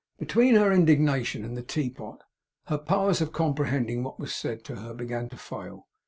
Between 0.17 0.55
her 0.55 0.71
indignation 0.71 1.45
and 1.45 1.55
the 1.55 1.61
teapot, 1.61 2.23
her 2.69 2.79
powers 2.79 3.21
of 3.21 3.31
comprehending 3.31 4.01
what 4.01 4.19
was 4.19 4.33
said 4.33 4.63
to 4.63 4.77
her 4.77 4.95
began 4.95 5.29
to 5.29 5.37
fail. 5.37 5.85